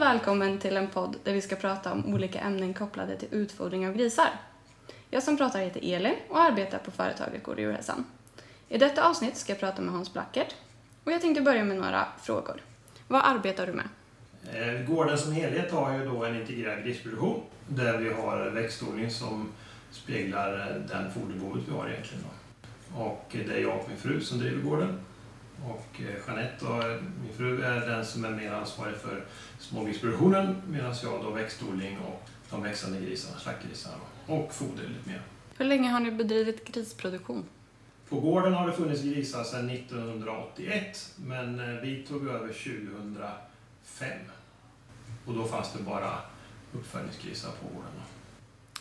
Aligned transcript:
välkommen 0.00 0.58
till 0.58 0.76
en 0.76 0.86
podd 0.86 1.16
där 1.24 1.32
vi 1.32 1.40
ska 1.40 1.56
prata 1.56 1.92
om 1.92 2.14
olika 2.14 2.40
ämnen 2.40 2.74
kopplade 2.74 3.16
till 3.16 3.28
utfodring 3.30 3.88
av 3.88 3.94
grisar. 3.94 4.28
Jag 5.10 5.22
som 5.22 5.36
pratar 5.36 5.60
heter 5.60 5.80
Elin 5.94 6.14
och 6.28 6.40
arbetar 6.40 6.78
på 6.78 6.90
företaget 6.90 7.42
Gård 7.42 7.58
Djurhälsan. 7.58 8.04
I 8.68 8.78
detta 8.78 9.08
avsnitt 9.08 9.36
ska 9.36 9.52
jag 9.52 9.60
prata 9.60 9.82
med 9.82 9.94
Hans 9.94 10.12
Blackert 10.12 10.54
och 11.04 11.12
jag 11.12 11.20
tänkte 11.20 11.42
börja 11.42 11.64
med 11.64 11.76
några 11.76 12.06
frågor. 12.22 12.62
Vad 13.08 13.24
arbetar 13.24 13.66
du 13.66 13.72
med? 13.72 13.88
Eh, 14.52 14.86
gården 14.86 15.18
som 15.18 15.32
helhet 15.32 15.72
har 15.72 15.98
ju 15.98 16.04
då 16.04 16.24
en 16.24 16.40
integrerad 16.40 16.84
grisproduktion 16.84 17.42
där 17.68 17.98
vi 17.98 18.12
har 18.12 18.50
växtodling 18.50 19.10
som 19.10 19.48
speglar 19.90 20.60
eh, 20.60 20.96
den 20.96 21.12
foderbehovet 21.12 21.62
vi 21.68 21.72
har 21.72 21.88
egentligen. 21.88 22.24
Då. 22.24 23.02
Och 23.02 23.26
eh, 23.32 23.46
det 23.46 23.54
är 23.54 23.60
jag 23.60 23.76
och 23.80 23.88
min 23.88 23.98
fru 23.98 24.20
som 24.20 24.38
driver 24.38 24.62
gården. 24.62 25.00
Och 25.68 26.00
eh, 26.00 26.26
Jeanette, 26.26 26.64
då, 26.64 26.98
min 27.22 27.32
fru, 27.36 27.62
är 27.62 27.80
den 27.80 28.06
som 28.06 28.24
är 28.24 28.30
mer 28.30 28.52
ansvarig 28.52 28.96
för 28.96 29.24
smågrisproduktionen 29.58 30.62
medan 30.68 30.94
jag 31.02 31.24
då 31.24 31.30
växtodling 31.30 31.98
och 31.98 32.28
de 32.50 32.62
växande 32.62 33.00
grisarna, 33.00 33.38
slaktgrisarna 33.38 33.96
och 34.26 34.54
foder 34.54 34.82
lite 34.82 35.08
mer. 35.08 35.22
Hur 35.58 35.64
länge 35.64 35.90
har 35.90 36.00
ni 36.00 36.10
bedrivit 36.10 36.64
grisproduktion? 36.64 37.44
På 38.08 38.20
gården 38.20 38.54
har 38.54 38.66
det 38.66 38.72
funnits 38.72 39.02
grisar 39.02 39.44
sedan 39.44 39.70
1981 39.70 41.14
men 41.16 41.60
eh, 41.60 41.80
vi 41.80 42.02
tog 42.02 42.28
över 42.28 42.48
2005. 42.48 44.08
Och 45.26 45.34
då 45.34 45.44
fanns 45.44 45.72
det 45.72 45.82
bara 45.82 46.18
uppfödningsgrisar 46.72 47.50
på 47.50 47.74
gården. 47.74 47.92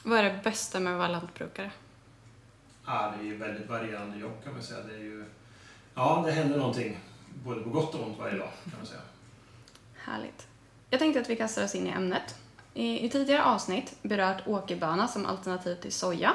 Vad 0.04 0.20
är 0.20 0.24
det 0.24 0.40
bästa 0.44 0.80
med 0.80 0.94
att 0.94 1.00
vara 1.00 1.08
lantbrukare? 1.08 1.72
Ja, 2.86 3.14
det 3.18 3.24
är 3.24 3.26
ju 3.26 3.38
väldigt 3.38 3.70
varierande 3.70 4.18
jobb 4.18 4.44
kan 4.44 4.54
man 4.54 4.64
säga. 4.64 4.84
Det 4.84 4.94
är 4.94 5.00
ju, 5.00 5.26
ja, 6.00 6.24
det 6.26 6.32
händer 6.32 6.58
någonting 6.58 6.98
både 7.44 7.62
på 7.62 7.70
gott 7.70 7.96
och 7.96 8.08
ont 8.08 8.20
varje 8.20 8.38
dag 8.38 8.50
kan 8.64 8.74
man 8.78 8.88
säga. 8.88 9.02
Härligt. 9.96 10.48
Jag 10.90 11.00
tänkte 11.00 11.22
att 11.22 11.30
vi 11.30 11.36
kastar 11.36 11.64
oss 11.64 11.76
in 11.76 11.88
i 11.88 11.90
ämnet. 11.90 12.36
I, 12.74 13.06
i 13.06 13.10
tidigare 13.10 13.44
avsnitt 13.44 13.96
berört 14.02 14.48
åkerböna 14.48 15.08
som 15.08 15.26
alternativ 15.26 15.76
till 15.76 15.92
soja. 15.92 16.34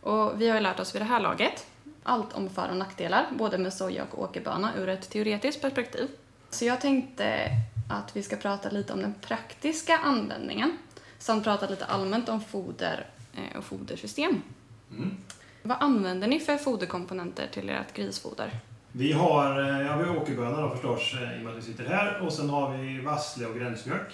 Och 0.00 0.40
vi 0.40 0.48
har 0.48 0.56
ju 0.56 0.62
lärt 0.62 0.80
oss 0.80 0.94
vid 0.94 1.02
det 1.02 1.06
här 1.06 1.20
laget 1.20 1.66
allt 2.02 2.32
om 2.32 2.50
för 2.50 2.68
och 2.68 2.76
nackdelar, 2.76 3.26
både 3.32 3.58
med 3.58 3.74
soja 3.74 4.04
och 4.10 4.22
åkerböna 4.22 4.76
ur 4.76 4.88
ett 4.88 5.10
teoretiskt 5.10 5.60
perspektiv. 5.60 6.08
Så 6.50 6.64
jag 6.64 6.80
tänkte 6.80 7.50
att 7.90 8.16
vi 8.16 8.22
ska 8.22 8.36
prata 8.36 8.70
lite 8.70 8.92
om 8.92 9.00
den 9.00 9.14
praktiska 9.20 9.98
användningen 9.98 10.78
samt 11.18 11.44
prata 11.44 11.68
lite 11.68 11.84
allmänt 11.84 12.28
om 12.28 12.40
foder 12.40 13.06
eh, 13.34 13.58
och 13.58 13.64
fodersystem. 13.64 14.42
Mm. 14.90 15.16
Vad 15.62 15.76
använder 15.80 16.28
ni 16.28 16.40
för 16.40 16.56
foderkomponenter 16.56 17.46
till 17.46 17.70
ert 17.70 17.92
grisfoder? 17.92 18.60
Vi 18.98 19.12
har, 19.12 19.60
eh, 19.60 19.86
ja, 19.86 19.96
vi 19.96 20.04
har 20.04 20.16
åkerbönor 20.16 20.62
då 20.62 20.70
förstås 20.70 21.14
eh, 21.14 21.36
i 21.36 21.38
och 21.38 21.44
med 21.44 21.52
att 21.52 21.58
vi 21.58 21.62
sitter 21.62 21.84
här 21.84 22.20
och 22.20 22.32
sen 22.32 22.50
har 22.50 22.76
vi 22.76 23.00
vassle 23.00 23.46
och 23.46 23.56
gränsmjölk. 23.56 24.12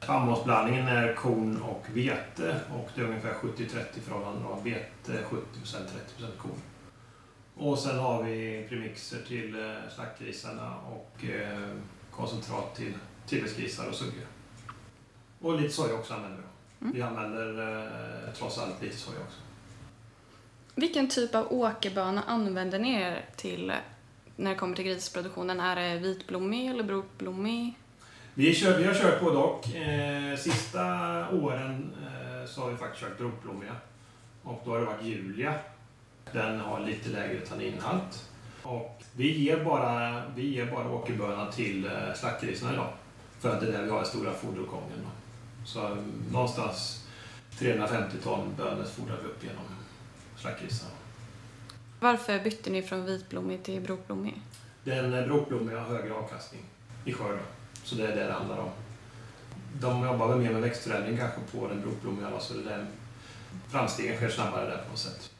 Spannmålsblandningen 0.00 0.88
är 0.88 1.14
korn 1.14 1.62
och 1.62 1.86
vete 1.94 2.60
och 2.74 2.90
det 2.94 3.00
är 3.00 3.04
ungefär 3.04 3.32
70-30 3.32 4.00
förhållanden 4.04 4.44
av 4.46 4.64
vete 4.64 5.12
70% 5.30 5.42
30% 5.64 6.36
korn. 6.38 6.60
Och 7.56 7.78
sen 7.78 7.98
har 7.98 8.22
vi 8.22 8.66
premixer 8.68 9.18
till 9.28 9.74
slaktgrisarna 9.94 10.74
och 10.76 11.24
koncentrat 12.10 12.74
till 12.74 12.94
tillväxtgrisar 13.26 13.88
och 13.88 13.94
suggor. 13.94 14.26
Och 15.40 15.60
lite 15.60 15.74
soja 15.74 15.94
också 15.94 16.14
använder 16.14 16.38
vi. 16.38 16.84
Mm. 16.84 16.94
Vi 16.94 17.02
använder 17.02 17.74
eh, 18.26 18.34
trots 18.34 18.58
allt 18.58 18.82
lite 18.82 18.96
soja 18.96 19.18
också. 19.20 19.38
Vilken 20.74 21.08
typ 21.08 21.34
av 21.34 21.52
åkerböna 21.52 22.22
använder 22.22 22.78
ni 22.78 22.92
er 22.92 23.24
till 23.36 23.72
när 24.38 24.50
det 24.50 24.56
kommer 24.56 24.76
till 24.76 24.84
grisproduktionen? 24.84 25.60
Är 25.60 25.76
det 25.76 25.98
vitblommig 25.98 26.70
eller 26.70 26.82
brokblommig? 26.82 27.78
Vi, 28.34 28.54
kör, 28.54 28.78
vi 28.78 28.84
har 28.84 28.94
kört 28.94 29.20
både 29.20 29.36
och. 29.36 29.74
Eh, 29.76 30.36
sista 30.36 30.84
åren 31.30 31.92
eh, 32.02 32.48
så 32.48 32.60
har 32.60 32.70
vi 32.70 32.76
faktiskt 32.76 33.04
kört 33.04 33.18
brokblommiga. 33.18 33.76
Och 34.42 34.62
då 34.64 34.70
har 34.70 34.78
det 34.78 34.84
varit 34.84 35.04
Julia. 35.04 35.54
Den 36.32 36.60
har 36.60 36.80
lite 36.80 37.08
lägre 37.08 37.40
tanninhalt. 37.40 38.28
Och 38.62 39.02
vi 39.16 39.38
ger 39.38 39.64
bara, 39.64 40.22
vi 40.36 40.54
ger 40.54 40.66
bara 40.66 40.90
åkerböna 40.90 41.52
till 41.52 41.84
eh, 41.84 42.14
slaktgrisarna 42.14 42.72
idag. 42.72 42.92
För 43.40 43.54
att 43.54 43.60
det 43.60 43.66
är 43.66 43.72
där 43.72 43.82
vi 43.82 43.90
har 43.90 43.96
den 43.96 44.06
stora 44.06 44.32
foderåtgången. 44.32 45.06
Så 45.64 45.96
någonstans 46.32 47.06
350 47.58 48.16
ton 48.22 48.54
bönor 48.56 48.84
fodrar 48.84 49.16
vi 49.22 49.28
upp 49.28 49.44
genom 49.44 49.64
slaktgrisarna. 50.36 50.90
Varför 52.00 52.40
bytte 52.40 52.70
ni 52.70 52.82
från 52.82 53.04
vitblommig 53.04 53.62
till 53.62 53.80
brokblommig? 53.80 54.40
Den 54.84 55.14
eh, 55.14 55.26
brokblommiga 55.26 55.80
har 55.80 55.96
högre 55.96 56.14
avkastning 56.14 56.60
i 57.04 57.12
skörden. 57.12 57.44
Så 57.84 57.94
det 57.94 58.06
är 58.06 58.16
det 58.16 58.24
det 58.24 58.32
handlar 58.32 58.58
om. 58.58 58.70
De 59.80 60.04
jobbar 60.04 60.28
väl 60.28 60.38
mer 60.38 60.52
med 60.52 60.62
växtförädling 60.62 61.16
kanske 61.16 61.40
på 61.52 61.68
den 61.68 61.80
brokblommiga, 61.80 62.40
så 62.40 62.54
det 62.54 62.72
är 62.72 62.86
framstegen 63.68 64.16
sker 64.16 64.28
snabbare 64.28 64.70
där 64.70 64.82
på 64.84 64.90
något 64.90 64.98
sätt. 64.98 65.30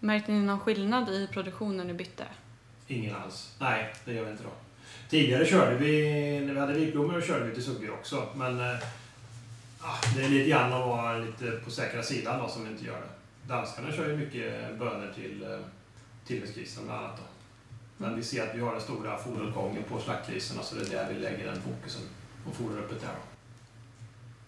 Märkte 0.00 0.32
ni 0.32 0.40
någon 0.40 0.60
skillnad 0.60 1.08
i 1.08 1.28
produktionen 1.32 1.76
när 1.76 1.84
ni 1.84 1.94
bytte? 1.94 2.24
Ingen 2.86 3.16
alls. 3.16 3.54
Nej, 3.60 3.94
det 4.04 4.14
gör 4.14 4.24
vi 4.24 4.30
inte 4.30 4.42
då. 4.42 4.50
Tidigare 5.08 5.46
körde 5.46 5.76
vi, 5.76 6.40
när 6.40 6.54
vi 6.54 6.60
hade 6.60 6.72
vitblommor, 6.72 7.20
körde 7.20 7.44
vi 7.44 7.54
till 7.54 7.64
suggor 7.64 7.90
också. 7.90 8.26
Men 8.34 8.60
äh, 8.60 8.76
det 10.16 10.24
är 10.24 10.28
lite 10.28 10.50
grann 10.50 10.72
att 10.72 10.86
vara 10.86 11.18
lite 11.18 11.50
på 11.50 11.70
säkra 11.70 12.02
sidan 12.02 12.42
då, 12.42 12.48
som 12.48 12.64
vi 12.64 12.70
inte 12.70 12.84
gör 12.84 13.00
det. 13.00 13.48
Danskarna 13.48 13.92
kör 13.92 14.08
ju 14.08 14.16
mycket 14.16 14.78
bönor 14.78 15.12
till 15.14 15.44
tillväxtgrisen 16.28 16.84
bland 16.84 17.04
annat. 17.04 17.16
Då. 17.16 17.22
Men 17.96 18.16
vi 18.16 18.22
ser 18.22 18.48
att 18.48 18.56
vi 18.56 18.60
har 18.60 18.72
den 18.72 18.80
stora 18.80 19.18
foderuppgången 19.18 19.82
på 19.82 20.00
slaktgrisarna 20.00 20.62
så 20.62 20.74
det 20.74 20.80
är 20.80 20.90
där 20.90 21.14
vi 21.14 21.20
lägger 21.20 21.46
den 21.46 21.62
fokusen 21.62 22.02
och 22.48 22.54
fodrar 22.54 22.78
öppet 22.78 23.00
där. 23.00 23.08
Då. 23.08 23.38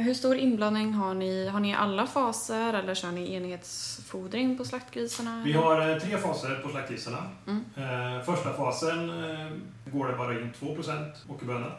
Hur 0.03 0.15
stor 0.15 0.37
inblandning 0.37 0.93
har 0.93 1.15
ni? 1.15 1.49
Har 1.49 1.61
ni 1.61 1.75
alla 1.75 2.07
faser 2.07 2.75
eller 2.75 2.95
kör 2.95 3.13
ni 3.13 3.35
enhetsfodring 3.35 4.59
på 4.59 4.65
slaktgrisarna? 4.65 5.43
Vi 5.45 5.53
har 5.53 5.91
eh, 5.91 5.99
tre 5.99 6.19
faser 6.19 6.61
på 6.63 6.69
slaktgrisarna. 6.69 7.31
Mm. 7.47 7.65
Eh, 7.77 8.25
första 8.25 8.53
fasen 8.53 9.11
eh, 9.11 9.53
går 9.93 10.09
det 10.09 10.17
bara 10.17 10.41
in 10.41 10.53
2% 10.61 11.13
åkerböna. 11.29 11.73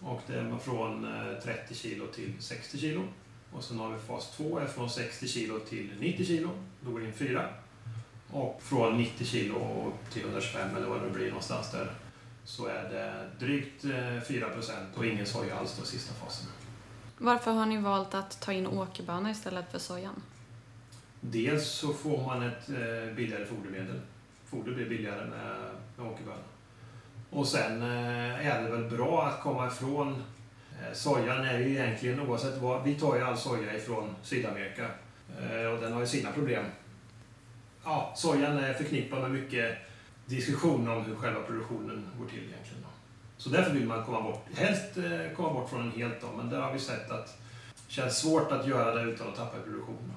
Och 0.00 0.20
det 0.26 0.34
är 0.34 0.58
från 0.58 1.06
30 1.42 1.74
kilo 1.74 2.06
till 2.06 2.32
60 2.38 2.78
kilo. 2.78 3.02
Och 3.52 3.64
sen 3.64 3.78
har 3.78 3.90
vi 3.90 3.98
fas 3.98 4.36
2 4.36 4.58
är 4.58 4.66
från 4.66 4.90
60 4.90 5.28
kilo 5.28 5.58
till 5.58 5.90
90 6.00 6.26
kilo. 6.26 6.50
Då 6.80 6.90
går 6.90 7.00
det 7.00 7.06
in 7.06 7.12
4. 7.12 7.48
Och 8.32 8.62
från 8.62 8.98
90 8.98 9.26
kilo 9.26 9.54
upp 9.86 10.12
till 10.12 10.22
125 10.22 10.76
eller 10.76 10.86
vad 10.86 11.02
det 11.02 11.10
blir 11.10 11.28
någonstans 11.28 11.70
där 11.70 11.90
så 12.44 12.66
är 12.66 12.82
det 12.82 13.30
drygt 13.46 13.84
4% 13.84 14.70
och 14.96 15.06
ingen 15.06 15.26
soja 15.26 15.54
alls 15.54 15.76
då 15.78 15.84
sista 15.84 16.14
fasen. 16.14 16.46
Varför 17.18 17.50
har 17.50 17.66
ni 17.66 17.76
valt 17.76 18.14
att 18.14 18.40
ta 18.40 18.52
in 18.52 18.66
åkerböna 18.66 19.30
istället 19.30 19.70
för 19.70 19.78
sojan? 19.78 20.22
Dels 21.20 21.66
så 21.66 21.92
får 21.92 22.26
man 22.26 22.42
ett 22.42 22.68
eh, 22.68 23.14
billigare 23.16 23.46
fodermedel. 23.46 24.00
Foder 24.46 24.72
blir 24.72 24.88
billigare 24.88 25.26
med, 25.26 25.56
med 25.96 26.06
åkerböna. 26.06 26.42
Och 27.30 27.48
sen 27.48 27.82
eh, 27.82 28.46
är 28.46 28.62
det 28.62 28.70
väl 28.70 28.90
bra 28.90 29.26
att 29.26 29.42
komma 29.42 29.66
ifrån 29.66 30.22
eh, 30.82 30.94
Sojan 30.94 31.44
är 31.44 31.58
ju 31.58 31.70
egentligen 31.70 32.20
oavsett 32.20 32.58
vad, 32.58 32.84
vi 32.84 32.94
tar 32.94 33.16
ju 33.16 33.22
all 33.22 33.38
soja 33.38 33.76
ifrån 33.76 34.14
Sydamerika 34.22 34.86
och 35.74 35.80
den 35.80 35.92
har 35.92 36.00
ju 36.00 36.06
sina 36.06 36.32
problem. 36.32 36.64
Ja, 37.84 38.12
sojan 38.16 38.58
är 38.58 38.74
förknippad 38.74 39.22
med 39.22 39.30
mycket 39.30 39.78
diskussion 40.26 40.88
om 40.88 41.04
hur 41.04 41.16
själva 41.16 41.40
produktionen 41.40 42.06
går 42.18 42.26
till 42.26 42.38
egentligen. 42.38 42.84
Så 43.36 43.48
därför 43.48 43.72
vill 43.72 43.86
man 43.86 44.04
komma 44.04 44.22
bort, 44.22 44.46
helst 44.54 44.96
eh, 44.96 45.36
komma 45.36 45.52
bort 45.52 45.70
från 45.70 45.80
den 45.80 46.00
helt 46.00 46.20
då, 46.20 46.26
men 46.36 46.50
där 46.50 46.60
har 46.60 46.72
vi 46.72 46.78
sett 46.78 47.10
att 47.10 47.38
det 47.86 47.92
känns 47.92 48.18
svårt 48.18 48.52
att 48.52 48.66
göra 48.66 48.94
det 48.94 49.02
utan 49.10 49.28
att 49.28 49.36
tappa 49.36 49.58
i 49.58 49.62
produktionen. 49.62 50.12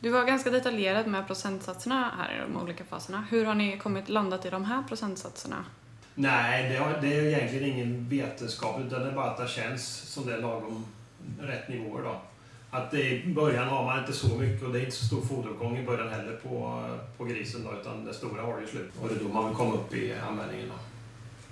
Du 0.00 0.10
var 0.10 0.24
ganska 0.24 0.50
detaljerad 0.50 1.06
med 1.06 1.26
procentsatserna 1.26 2.12
här 2.18 2.36
i 2.36 2.40
de 2.40 2.62
olika 2.62 2.84
faserna. 2.84 3.26
Hur 3.30 3.44
har 3.44 3.54
ni 3.54 3.78
kommit 3.78 4.08
landat 4.08 4.46
i 4.46 4.50
de 4.50 4.64
här 4.64 4.82
procentsatserna? 4.82 5.64
Nej, 6.14 6.68
det, 6.68 6.76
har, 6.76 6.98
det 7.00 7.18
är 7.18 7.22
egentligen 7.22 7.72
ingen 7.72 8.08
vetenskap 8.08 8.80
utan 8.80 9.00
det 9.00 9.08
är 9.08 9.12
bara 9.12 9.30
att 9.30 9.38
det 9.38 9.48
känns 9.48 9.86
som 9.86 10.26
det 10.26 10.34
är 10.34 10.38
lagom 10.38 10.84
rätt 11.40 11.68
nivåer 11.68 12.02
då. 12.02 12.20
Att 12.76 12.94
i 12.94 13.34
början 13.34 13.68
har 13.68 13.84
man 13.84 13.98
inte 13.98 14.12
så 14.12 14.38
mycket 14.38 14.62
och 14.62 14.72
det 14.72 14.78
är 14.78 14.84
inte 14.84 14.96
så 14.96 15.04
stor 15.04 15.20
foderuppgång 15.20 15.78
i 15.78 15.86
början 15.86 16.08
heller 16.08 16.36
på, 16.36 16.84
på 17.16 17.24
grisen 17.24 17.64
då, 17.64 17.80
utan 17.80 18.04
det 18.04 18.14
stora 18.14 18.42
har 18.42 18.60
ju 18.60 18.66
slut. 18.66 18.92
Och 19.02 19.08
det 19.08 19.14
är 19.14 19.18
då 19.18 19.28
man 19.28 19.46
vill 19.46 19.56
komma 19.56 19.74
upp 19.74 19.94
i 19.94 20.14
användningen 20.28 20.68
då. 20.68 20.74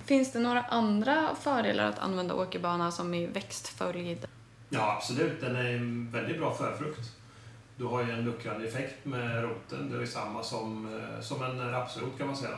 Finns 0.05 0.33
det 0.33 0.39
några 0.39 0.63
andra 0.63 1.35
fördelar 1.41 1.85
att 1.85 1.99
använda 1.99 2.35
åkerbana 2.35 2.91
som 2.91 3.15
i 3.15 3.27
växtföljd? 3.27 4.27
Ja, 4.69 4.97
absolut. 4.97 5.41
Den 5.41 5.57
är 5.57 5.65
en 5.65 6.11
väldigt 6.11 6.39
bra 6.39 6.55
förfrukt. 6.55 7.13
Du 7.77 7.85
har 7.85 8.05
ju 8.05 8.11
en 8.11 8.25
luckrande 8.25 8.69
effekt 8.69 9.05
med 9.05 9.43
roten. 9.43 9.91
Det 9.91 10.03
är 10.03 10.07
samma 10.07 10.43
som, 10.43 10.99
eh, 10.99 11.21
som 11.21 11.43
en 11.43 11.71
rapsrot 11.71 12.19
kan 12.19 12.27
man 12.27 12.37
säga. 12.37 12.57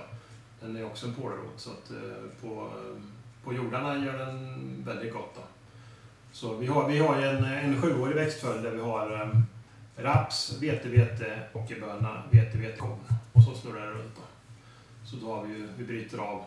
Den 0.61 0.77
är 0.77 0.87
också 0.87 1.07
en 1.07 1.15
pålrot, 1.15 1.55
så 1.57 1.71
att 1.71 1.91
eh, 1.91 2.41
på, 2.41 2.71
på 3.45 3.55
jordarna 3.55 4.05
gör 4.05 4.19
den 4.19 4.57
väldigt 4.87 5.13
gott. 5.13 5.35
Då. 5.35 5.43
Så 6.37 6.55
vi 6.55 6.67
har, 6.67 6.89
vi 6.89 6.99
har 6.99 7.23
en, 7.23 7.45
en 7.45 7.83
sjuårig 7.83 8.17
växtföljd 8.17 8.63
där 8.63 8.71
vi 8.71 8.81
har 8.81 9.23
um, 9.23 9.47
raps, 9.97 10.59
vete, 10.61 10.89
vete, 10.89 11.41
åkerböna, 11.53 12.23
vete, 12.31 12.59
vete, 12.59 12.77
korn. 12.77 12.99
Och 13.33 13.43
så 13.43 13.55
snurrar 13.55 13.87
det 13.87 13.93
runt. 13.93 14.17
Då. 14.17 14.23
Så 15.07 15.17
då 15.17 15.35
har 15.35 15.43
vi, 15.43 15.67
vi 15.77 15.85
bryter 15.85 16.19
av 16.19 16.45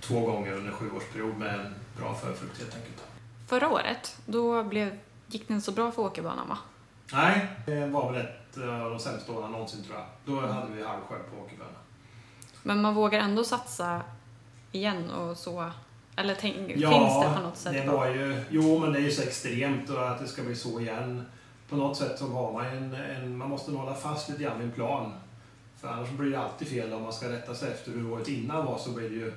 två 0.00 0.20
gånger 0.20 0.52
under 0.52 0.70
en 0.70 0.76
sjuårsperiod 0.76 1.36
med 1.36 1.54
en 1.54 1.74
bra 1.98 2.14
förfrukt 2.14 2.58
helt 2.58 2.74
enkelt. 2.74 3.02
Förra 3.46 3.68
året, 3.68 4.16
då 4.26 4.64
blev, 4.64 4.98
gick 5.26 5.50
inte 5.50 5.64
så 5.64 5.72
bra 5.72 5.92
för 5.92 6.02
åkerbanan 6.02 6.48
va? 6.48 6.58
Nej, 7.12 7.46
det 7.66 7.86
var 7.86 8.12
väl 8.12 8.20
ett 8.20 8.58
av 8.58 8.90
de 8.90 8.98
sämsta 8.98 9.32
åren 9.32 9.50
någonsin 9.50 9.84
tror 9.84 9.96
jag. 9.96 10.06
Då 10.24 10.46
hade 10.46 10.72
vi 10.72 10.84
halvsjö 10.84 11.14
på 11.18 11.44
åkerböna. 11.44 11.78
Men 12.62 12.82
man 12.82 12.94
vågar 12.94 13.20
ändå 13.20 13.44
satsa 13.44 14.00
igen 14.72 15.10
och 15.10 15.36
så? 15.36 15.70
Eller 16.16 16.34
tänk, 16.34 16.56
Ja, 16.76 16.90
finns 16.90 17.24
det 17.24 17.34
på 17.36 17.42
något 17.42 17.56
sätt? 17.56 17.72
det 17.72 17.86
var 17.92 18.06
ju... 18.06 18.42
Jo, 18.50 18.78
men 18.78 18.92
det 18.92 18.98
är 18.98 19.02
ju 19.02 19.10
så 19.10 19.22
extremt 19.22 19.90
och 19.90 20.08
att 20.10 20.18
det 20.20 20.26
ska 20.26 20.42
bli 20.42 20.56
så 20.56 20.80
igen. 20.80 21.26
På 21.68 21.76
något 21.76 21.96
sätt 21.96 22.18
så 22.18 22.26
har 22.28 22.52
man 22.52 22.66
en, 22.66 22.94
en... 22.94 23.38
Man 23.38 23.48
måste 23.50 23.72
hålla 23.72 23.94
fast 23.94 24.28
lite 24.28 24.42
grann 24.42 24.58
vid 24.58 24.66
en 24.68 24.72
plan. 24.74 25.12
För 25.80 25.88
annars 25.88 26.10
blir 26.10 26.30
det 26.30 26.40
alltid 26.40 26.68
fel 26.68 26.92
om 26.92 27.02
man 27.02 27.12
ska 27.12 27.32
rätta 27.32 27.54
sig 27.54 27.72
efter 27.72 27.92
hur 27.92 28.12
året 28.12 28.28
innan 28.28 28.66
var 28.66 28.78
så 28.78 28.90
blir 28.90 29.08
det 29.10 29.16
ju... 29.16 29.32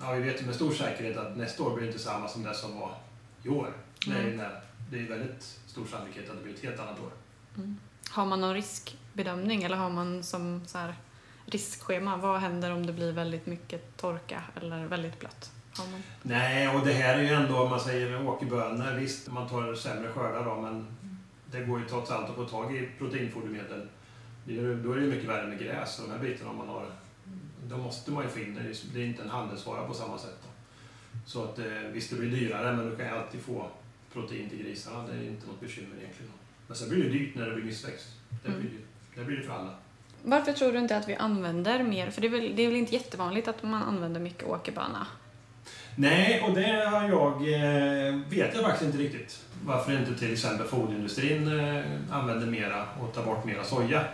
Ja, 0.00 0.12
vi 0.12 0.22
vet 0.22 0.42
ju 0.42 0.46
med 0.46 0.54
stor 0.54 0.70
säkerhet 0.72 1.16
att 1.16 1.36
nästa 1.36 1.62
år 1.62 1.76
blir 1.76 1.86
inte 1.86 1.98
samma 1.98 2.28
som 2.28 2.42
det 2.42 2.54
som 2.54 2.80
var 2.80 2.90
i 3.42 3.48
år. 3.48 3.72
Det 4.06 4.12
är, 4.12 4.20
Mm. 4.24 4.36
när, 4.36 4.60
det 4.90 4.98
är 4.98 5.08
väldigt 5.08 5.42
stor 5.66 5.86
sannolikhet 5.86 6.30
att 6.30 6.36
det 6.36 6.42
blir 6.44 6.54
ett 6.54 6.62
helt 6.62 6.80
annat 6.80 7.00
år. 7.00 7.10
Mm. 7.56 7.78
Har 8.10 8.26
man 8.26 8.40
någon 8.40 8.54
riskbedömning 8.54 9.62
eller 9.62 9.76
har 9.76 9.90
man 9.90 10.22
som 10.22 10.62
så 10.66 10.78
här 10.78 10.94
riskschema? 11.46 12.16
Vad 12.16 12.40
händer 12.40 12.70
om 12.72 12.86
det 12.86 12.92
blir 12.92 13.12
väldigt 13.12 13.46
mycket 13.46 13.96
torka 13.96 14.42
eller 14.60 14.84
väldigt 14.86 15.18
blött? 15.20 15.50
Man... 15.90 16.02
Nej, 16.22 16.68
och 16.68 16.86
det 16.86 16.92
här 16.92 17.18
är 17.18 17.22
ju 17.22 17.28
ändå, 17.28 17.56
om 17.58 17.70
man 17.70 17.80
säger 17.80 18.26
åkerbönor, 18.28 18.92
visst 18.98 19.30
man 19.32 19.48
tar 19.48 19.74
sämre 19.74 20.08
skördar 20.12 20.44
då, 20.44 20.60
men 20.60 20.86
det 21.50 21.60
går 21.60 21.80
ju 21.80 21.86
trots 21.86 22.10
allt 22.10 22.28
att 22.30 22.34
få 22.36 22.44
tag 22.44 22.76
i 22.76 22.88
proteinfodermedel. 22.98 23.88
Då 24.84 24.92
är 24.92 24.96
det 24.96 25.02
ju 25.04 25.10
mycket 25.10 25.28
värre 25.28 25.46
med 25.46 25.58
gräs 25.58 25.98
och 25.98 26.08
de 26.08 26.12
här 26.12 26.18
bitarna 26.20 26.50
om 26.50 26.56
man 26.56 26.68
har. 26.68 26.86
Då 27.68 27.76
måste 27.76 28.10
man 28.10 28.22
ju 28.24 28.28
få 28.28 28.38
in 28.38 28.54
det. 28.54 28.60
Det 28.94 29.00
är- 29.02 29.06
inte 29.06 29.22
en 29.22 29.30
handelsvara 29.30 29.86
på 29.86 29.94
samma 29.94 30.18
sätt. 30.18 30.38
Då. 30.42 30.48
Så 31.26 31.44
att 31.44 31.58
eh, 31.58 31.64
visst, 31.92 32.10
det 32.10 32.16
blir 32.16 32.30
dyrare, 32.30 32.76
men 32.76 32.90
du 32.90 32.96
kan 32.96 33.06
ju 33.06 33.12
alltid 33.12 33.40
få 33.40 33.66
protein 34.12 34.48
till 34.50 34.58
grisarna. 34.58 35.06
Det 35.06 35.12
är 35.12 35.22
inte 35.28 35.46
något 35.46 35.60
bekymmer 35.60 35.96
egentligen. 36.00 36.32
Men 36.66 36.76
sen 36.76 36.88
blir 36.88 37.02
det 37.04 37.08
dyrt 37.10 37.34
när 37.34 37.46
det 37.46 37.54
blir 37.54 37.64
missväxt. 37.64 38.08
Det 38.42 38.48
Mm. 38.48 38.60
blir, 38.60 38.70
det 39.14 39.24
blir 39.24 39.36
det 39.36 39.42
för 39.42 39.52
alla. 39.52 39.74
Varför 40.22 40.52
tror 40.52 40.72
du 40.72 40.78
inte 40.78 40.96
att 40.96 41.08
vi 41.08 41.14
använder 41.14 41.82
mer? 41.82 42.10
För 42.10 42.20
det 42.20 42.26
är, 42.26 42.30
väl, 42.30 42.56
det 42.56 42.62
är 42.62 42.66
väl 42.66 42.76
inte 42.76 42.94
jättevanligt 42.94 43.48
att 43.48 43.62
man 43.62 43.82
använder 43.82 44.20
mycket 44.20 44.44
åkerbana? 44.48 45.06
Nej, 45.96 46.42
och 46.42 46.54
det 46.54 46.86
har 46.90 47.08
jag, 47.08 47.32
eh, 47.32 48.14
vet 48.28 48.54
jag 48.54 48.64
faktiskt 48.64 48.82
inte 48.82 48.98
riktigt. 48.98 49.44
Varför 49.64 49.92
inte 49.92 50.14
till 50.14 50.32
exempel 50.32 50.66
foderindustrin 50.66 51.60
eh, 51.60 51.84
använder 52.10 52.46
mera 52.46 52.86
och 53.00 53.14
tar 53.14 53.24
bort 53.24 53.44
mera 53.44 53.64
soja. 53.64 54.04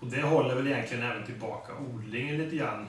Och 0.00 0.06
det 0.06 0.22
håller 0.22 0.54
väl 0.54 0.66
egentligen 0.66 1.10
även 1.10 1.26
tillbaka 1.26 1.72
odlingen 1.94 2.38
lite 2.38 2.56
grann. 2.56 2.86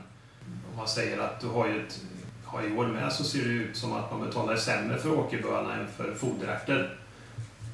Om 0.72 0.78
man 0.78 0.88
säger 0.88 1.20
att 1.20 1.42
du 1.42 1.48
har 1.48 1.68
ju 1.68 1.86
ett, 1.86 2.02
har 2.46 2.64
i 2.64 2.78
år 2.78 2.88
med 2.88 3.14
så 3.14 3.24
ser 3.24 3.44
det 3.44 3.54
ut 3.54 3.78
som 3.78 3.94
att 3.94 4.12
man 4.12 4.22
betalar 4.28 4.56
sämre 4.56 4.98
för 4.98 5.20
åkerböna 5.20 5.76
än 5.76 5.88
för 5.88 6.16
foderärtor. 6.16 6.98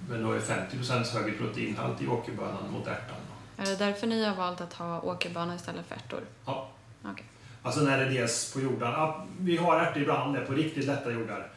Men 0.09 0.19
du 0.19 0.25
har 0.25 0.33
ju 0.33 0.39
50% 0.39 1.13
högre 1.13 1.31
proteinhalt 1.31 2.01
i 2.01 2.07
åkerbönan 2.07 2.71
mot 2.71 2.87
ärtan. 2.87 3.17
Är 3.57 3.65
det 3.65 3.75
därför 3.75 4.07
ni 4.07 4.25
har 4.25 4.35
valt 4.35 4.61
att 4.61 4.73
ha 4.73 5.01
åkerbana 5.01 5.55
istället 5.55 5.85
för 5.85 5.95
ärtor? 5.95 6.21
Ja. 6.45 6.69
Okej. 7.03 7.25
Alltså 7.63 7.81
när 7.81 7.97
det 7.97 8.05
är 8.05 8.09
dels 8.09 8.53
på 8.53 8.61
jordar. 8.61 8.91
Ja, 8.91 9.25
vi 9.39 9.57
har 9.57 9.79
ärtor 9.79 10.01
ibland 10.01 10.47
på 10.47 10.53
riktigt 10.53 10.85
lätta 10.85 11.11
jordar. 11.11 11.51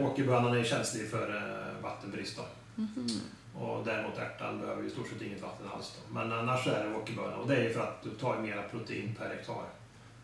Åkerbönan 0.00 0.56
är 0.56 0.64
känslig 0.64 1.10
för 1.10 1.36
eh, 1.36 1.82
vattenbrist. 1.82 2.36
Då. 2.36 2.42
Mhm. 2.82 3.08
Och 3.54 3.84
däremot 3.84 4.18
ärtan 4.18 4.60
behöver 4.60 4.82
ju 4.82 4.88
i 4.88 4.90
stort 4.90 5.08
sett 5.08 5.22
inget 5.22 5.42
vatten 5.42 5.66
alls. 5.74 5.96
Då. 5.96 6.14
Men 6.14 6.32
annars 6.32 6.66
är 6.66 6.84
det 6.88 6.96
åkerböna. 6.96 7.36
Och 7.36 7.48
det 7.48 7.56
är 7.56 7.62
ju 7.62 7.72
för 7.74 7.80
att 7.80 8.02
du 8.02 8.10
tar 8.10 8.38
mera 8.38 8.62
protein 8.62 9.14
per 9.18 9.28
hektar 9.28 9.54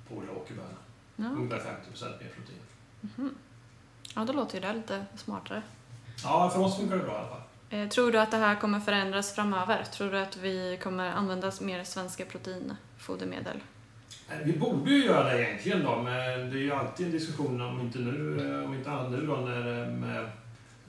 på 0.08 0.14
odla 0.14 0.32
åkerböna. 0.32 0.76
Ja. 1.16 1.24
Ungefär 1.24 1.58
50 1.58 2.04
mer 2.04 2.30
protein. 2.34 2.58
Mhm. 3.00 3.34
ja, 4.14 4.24
då 4.24 4.32
låter 4.32 4.54
ju 4.54 4.60
det 4.60 4.72
lite 4.72 5.06
smartare. 5.16 5.62
Ja, 6.22 6.50
för 6.50 6.60
oss 6.60 6.76
funkar 6.76 6.96
det 6.96 7.02
bra 7.02 7.12
i 7.12 7.16
alla 7.18 7.28
fall. 7.28 7.40
Eh, 7.70 7.88
Tror 7.88 8.12
du 8.12 8.18
att 8.20 8.30
det 8.30 8.36
här 8.36 8.54
kommer 8.54 8.80
förändras 8.80 9.34
framöver? 9.34 9.84
Tror 9.84 10.10
du 10.10 10.18
att 10.18 10.36
vi 10.36 10.78
kommer 10.82 11.10
använda 11.10 11.52
mer 11.60 11.84
svenska 11.84 12.24
proteinfodermedel? 12.24 13.60
Vi 14.44 14.52
borde 14.52 14.90
ju 14.90 15.04
göra 15.04 15.32
det 15.32 15.42
egentligen 15.42 15.82
då, 15.82 16.02
men 16.02 16.50
det 16.50 16.56
är 16.56 16.62
ju 16.62 16.72
alltid 16.72 17.06
en 17.06 17.12
diskussion 17.12 17.60
om 17.60 17.80
inte 17.80 17.98
nu, 17.98 18.48
eh, 18.50 18.64
om 18.64 18.74
inte 18.74 18.90
annat 18.90 19.10
nu 19.10 19.26
då, 19.26 19.36
när 19.36 19.82
eh, 19.82 19.88
med 19.88 20.30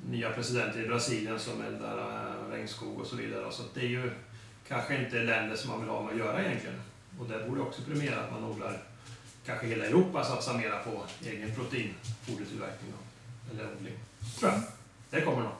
nya 0.09 0.29
presidenter 0.29 0.79
i 0.83 0.87
Brasilien 0.87 1.39
som 1.39 1.61
eldar 1.61 1.97
eh, 1.97 2.51
regnskog 2.51 2.99
och 2.99 3.07
så 3.07 3.15
vidare. 3.15 3.51
Så 3.51 3.63
det 3.73 3.79
är 3.79 3.87
ju 3.87 4.11
kanske 4.67 5.03
inte 5.03 5.15
länder 5.23 5.55
som 5.55 5.69
man 5.71 5.79
vill 5.79 5.89
ha 5.89 6.03
med 6.03 6.13
att 6.13 6.19
göra 6.19 6.43
egentligen. 6.43 6.81
Och 7.19 7.25
det 7.25 7.49
borde 7.49 7.61
också 7.61 7.81
premiera 7.81 8.19
att 8.19 8.31
man 8.31 8.43
odlar, 8.43 8.79
kanske 9.45 9.67
hela 9.67 9.85
Europa 9.85 10.23
satsar 10.23 10.53
mera 10.53 10.79
på 10.79 11.03
egen 11.25 11.55
proteinfodertillverkning 11.55 12.91
då, 12.91 13.53
eller 13.53 13.71
odling. 13.77 13.93
Tror 14.39 14.51
jag. 14.51 14.61
Det 15.09 15.21
kommer 15.21 15.43
nog. 15.43 15.51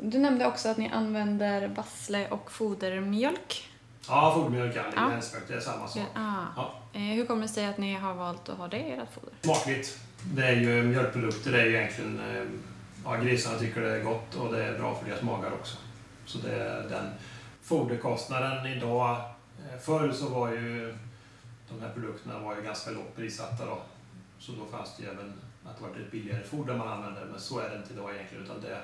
Du 0.00 0.18
nämnde 0.18 0.46
också 0.46 0.68
att 0.68 0.76
ni 0.76 0.88
använder 0.88 1.68
bassle 1.68 2.28
och 2.30 2.52
fodermjölk. 2.52 3.71
Ja, 4.08 4.32
fodermjölk, 4.34 4.76
ja, 4.76 4.82
Ja. 4.96 5.10
ja. 5.12 5.38
det 5.48 5.54
är 5.54 5.60
samma 5.60 5.88
sak. 5.88 6.02
Ah. 6.14 6.44
Ja. 6.56 6.74
Eh, 6.92 7.00
Hur 7.00 7.26
kommer 7.26 7.42
det 7.42 7.48
sig 7.48 7.66
att 7.66 7.78
ni 7.78 7.94
har 7.94 8.14
valt 8.14 8.48
att 8.48 8.58
ha 8.58 8.68
det 8.68 8.76
i 8.78 8.92
ert 8.92 9.14
foder? 9.14 9.32
Smakligt. 9.42 9.98
Det 10.34 10.46
är 10.46 10.52
ju 10.52 10.82
mjölkprodukter, 10.82 11.52
det 11.52 11.60
är 11.62 11.66
ju 11.66 11.76
egentligen... 11.76 12.20
eh, 12.36 12.44
Ja, 13.04 13.16
grisarna 13.16 13.58
tycker 13.58 13.80
det 13.80 13.96
är 13.96 14.04
gott 14.04 14.34
och 14.34 14.52
det 14.52 14.64
är 14.64 14.78
bra 14.78 14.94
för 14.94 15.10
deras 15.10 15.22
magar 15.22 15.52
också. 15.52 15.76
Så 16.26 16.38
det 16.38 16.54
är 16.64 16.88
den 16.88 17.10
foderkostnaden 17.62 18.66
idag. 18.66 19.16
eh, 19.72 19.78
Förr 19.80 20.12
så 20.12 20.28
var 20.28 20.48
ju 20.48 20.94
de 21.68 21.80
här 21.80 21.90
produkterna 21.94 22.38
var 22.38 22.56
ju 22.56 22.62
ganska 22.62 22.90
lågt 22.90 23.16
prissatta 23.16 23.66
då. 23.66 23.78
Så 24.38 24.52
då 24.52 24.76
fanns 24.76 24.96
det 24.96 25.02
ju 25.02 25.08
även 25.10 25.32
att 25.64 25.76
det 25.76 25.82
var 25.82 25.90
ett 25.90 26.10
billigare 26.10 26.42
foder 26.44 26.76
man 26.76 26.88
använde, 26.88 27.20
men 27.30 27.40
så 27.40 27.58
är 27.58 27.70
det 27.70 27.76
inte 27.76 27.92
idag 27.92 28.14
egentligen. 28.14 28.44
Utan 28.44 28.60
det, 28.60 28.78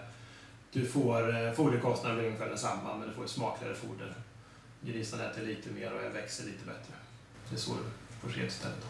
du 0.73 0.87
får, 0.87 1.47
eh, 1.47 1.53
foderkostnaden 1.53 2.17
blir 2.19 2.27
ungefär 2.27 2.49
densamma, 2.49 2.97
men 2.99 3.09
du 3.09 3.15
får 3.15 3.25
ett 3.25 3.31
smakligare 3.31 3.75
foder. 3.75 4.15
Grisarna 4.81 5.25
äter 5.31 5.43
lite 5.47 5.71
mer 5.71 5.93
och 5.93 6.17
växer 6.17 6.45
lite 6.45 6.65
bättre. 6.67 6.93
Det 7.51 7.57
är 7.57 7.61
så 7.61 7.73
det 7.75 8.21
får 8.21 8.29
ske 8.29 8.47
istället. 8.47 8.77
Då. 8.81 8.87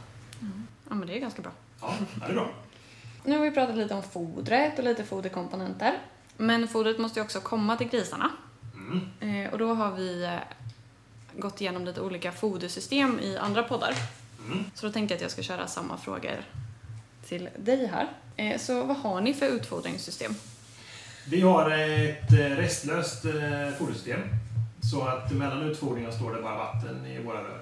Ja, 0.89 0.95
men 0.95 1.09
det 1.09 1.17
är 1.17 1.21
ganska 1.21 1.43
bra. 1.43 1.53
Ja, 1.81 1.95
det 2.15 2.25
är 2.25 2.33
bra. 2.33 2.51
Nu 3.25 3.37
har 3.39 3.45
vi 3.45 3.51
pratat 3.51 3.77
lite 3.77 3.95
om 3.95 4.03
fodret 4.03 4.79
och 4.79 4.85
lite 4.85 5.05
foderkomponenter. 5.05 5.99
Men 6.37 6.69
fodret 6.69 6.99
måste 6.99 7.19
ju 7.21 7.25
också 7.25 7.41
komma 7.41 7.77
till 7.77 7.89
grisarna. 7.89 8.31
Mm. 8.75 9.45
Eh, 9.45 9.53
Och 9.53 9.59
då 9.59 9.75
har 9.75 9.93
vi 9.93 10.25
eh, 10.25 10.35
gått 11.37 11.61
igenom 11.61 11.85
lite 11.85 12.01
olika 12.01 12.33
fodersystem 12.33 13.21
i 13.21 13.37
andra 13.37 13.63
poddar. 13.63 13.95
Mm. 14.47 14.65
Så 14.75 14.87
då 14.87 14.93
tänkte 14.93 15.15
jag 15.15 15.17
att 15.17 15.23
jag 15.23 15.31
ska 15.31 15.43
köra 15.43 15.67
samma 15.67 15.97
frågor 15.97 16.45
till 17.27 17.49
dig 17.59 17.87
här. 17.87 18.09
Eh, 18.37 18.59
Så 18.61 18.83
vad 18.85 18.97
har 18.97 19.21
ni 19.21 19.35
för 19.35 19.47
utfodringssystem? 19.47 20.35
Vi 21.27 21.41
har 21.41 21.71
ett 21.71 22.33
restlöst 22.33 23.23
fodersystem. 23.79 24.21
Så 24.81 25.03
att 25.03 25.33
mellan 25.33 25.63
utfodringarna 25.63 26.13
står 26.13 26.35
det 26.35 26.43
bara 26.43 26.59
vatten 26.59 27.07
i 27.07 27.23
våra 27.23 27.39
rör. 27.39 27.61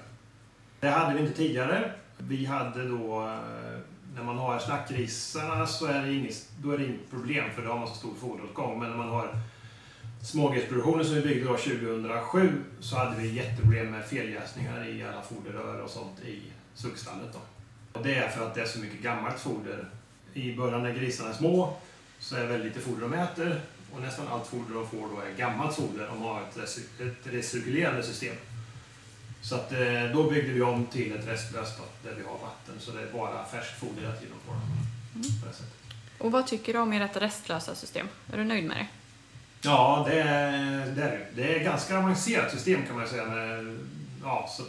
Det 0.80 0.88
hade 0.88 1.14
vi 1.14 1.20
inte 1.20 1.36
tidigare. 1.36 1.92
Vi 2.18 2.44
hade 2.44 2.88
då, 2.88 3.22
eh, 3.22 3.78
när 4.14 4.22
man 4.22 4.38
har 4.38 4.58
slaktgrisarna 4.58 5.66
så 5.66 5.86
är 5.86 6.02
det 6.02 6.14
inget, 6.14 6.48
då 6.62 6.70
är 6.70 6.78
det 6.78 6.84
inget 6.84 7.10
problem 7.10 7.44
för 7.54 7.62
då 7.62 7.70
har 7.70 7.78
man 7.78 7.88
så 7.88 7.94
stor 7.94 8.14
foderåtgång. 8.14 8.80
Men 8.80 8.90
när 8.90 8.96
man 8.96 9.08
har 9.08 9.30
smågrisproduktionen 10.22 11.04
som 11.04 11.14
vi 11.14 11.22
byggde 11.22 11.44
då 11.44 11.56
2007 11.56 12.52
så 12.80 12.96
hade 12.96 13.16
vi 13.16 13.34
jätteproblem 13.34 13.90
med 13.90 14.04
feljäsningar 14.04 14.88
i 14.88 15.02
alla 15.02 15.22
foderrör 15.22 15.80
och 15.80 15.90
sånt 15.90 16.20
i 16.20 16.42
suggstallet. 16.74 17.32
Då. 17.32 17.38
Och 17.98 18.04
det 18.04 18.14
är 18.14 18.28
för 18.28 18.46
att 18.46 18.54
det 18.54 18.60
är 18.60 18.66
så 18.66 18.78
mycket 18.78 19.02
gammalt 19.02 19.40
foder. 19.40 19.88
I 20.34 20.56
början 20.56 20.82
när 20.82 20.94
grisarna 20.94 21.30
är 21.30 21.34
små 21.34 21.76
så 22.18 22.36
är 22.36 22.40
det 22.40 22.46
väldigt 22.46 22.74
lite 22.74 22.88
foder 22.88 23.00
de 23.00 23.14
äter 23.14 23.60
och 23.92 24.00
nästan 24.00 24.28
allt 24.28 24.46
foder 24.46 24.74
de 24.74 24.88
får 24.88 25.08
då 25.08 25.20
är 25.20 25.36
gammalt 25.38 25.76
foder 25.76 26.08
om 26.08 26.18
man 26.22 26.28
har 26.34 26.42
ett, 26.42 26.56
reci- 26.56 27.08
ett 27.08 27.26
recirkulerande 27.34 28.02
system. 28.02 28.34
Så 29.42 29.54
att, 29.54 29.72
eh, 29.72 30.04
då 30.14 30.30
byggde 30.30 30.52
vi 30.52 30.62
om 30.62 30.86
till 30.86 31.12
ett 31.16 31.28
restlöst 31.28 31.78
där 32.04 32.14
vi 32.14 32.22
har 32.22 32.32
vatten 32.38 32.74
så 32.78 32.90
det 32.90 33.02
är 33.02 33.12
bara 33.12 33.44
färskt 33.44 33.80
foder 33.80 34.00
hela 34.02 34.14
tiden 34.16 34.34
de 34.34 34.46
får. 34.46 34.54
Mm. 34.54 35.40
På 35.42 35.52
sättet. 35.56 35.72
Och 36.18 36.32
vad 36.32 36.46
tycker 36.46 36.72
du 36.72 36.78
om 36.78 36.92
ert 36.92 37.16
restlösa 37.16 37.74
system? 37.74 38.08
Är 38.32 38.36
du 38.36 38.44
nöjd 38.44 38.64
med 38.64 38.76
det? 38.76 38.86
Ja, 39.62 40.06
det 40.08 40.20
är, 40.22 40.86
det 40.86 41.02
är 41.02 41.26
det. 41.34 41.54
Är 41.54 41.56
ett 41.56 41.64
ganska 41.64 41.98
avancerat 41.98 42.52
system 42.52 42.86
kan 42.86 42.96
man 42.96 43.08
säga. 43.08 43.24
Med, 43.24 43.78
ja, 44.22 44.50
så, 44.56 44.62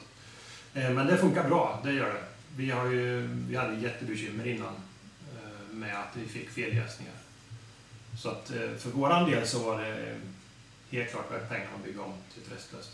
eh, 0.79 0.89
men 0.89 1.07
det 1.07 1.17
funkar 1.17 1.49
bra, 1.49 1.81
det 1.83 1.91
gör 1.91 2.13
det. 2.13 2.23
Vi, 2.55 2.71
har 2.71 2.85
ju, 2.85 3.27
vi 3.49 3.55
hade 3.55 3.75
jättebekymmer 3.75 4.47
innan 4.47 4.73
eh, 5.35 5.75
med 5.75 5.99
att 5.99 6.09
vi 6.13 6.27
fick 6.27 6.49
feljäsningar. 6.49 7.13
Så 8.17 8.29
att 8.29 8.51
eh, 8.51 8.75
för 8.79 8.89
våran 8.89 9.29
del 9.29 9.47
så 9.47 9.59
var 9.59 9.81
det 9.81 10.17
helt 10.91 11.11
klart 11.11 11.31
värt 11.31 11.49
pengarna 11.49 11.69
att 11.75 11.83
bygga 11.83 12.01
om 12.01 12.13
till 12.33 12.41
ett 12.43 12.57
restlöst. 12.57 12.91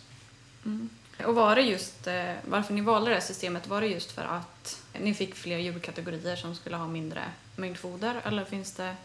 Mm. 0.66 0.90
Och 1.26 1.36
var 1.36 1.56
det 1.56 1.62
just, 1.62 2.08
eh, 2.08 2.34
varför 2.48 2.74
ni 2.74 2.82
valde 2.82 3.10
det 3.10 3.16
här 3.16 3.22
systemet, 3.22 3.68
var 3.68 3.82
det 3.82 3.88
just 3.88 4.12
för 4.12 4.22
att 4.24 4.82
ni 5.00 5.14
fick 5.14 5.36
fler 5.36 5.58
djurkategorier 5.58 6.36
som 6.36 6.56
skulle 6.56 6.76
ha 6.76 6.88
mindre 6.88 7.22
mängd 7.56 7.78
foder? 7.78 8.22
Eller 8.26 8.46
finns 8.46 8.74
det... 8.74 8.96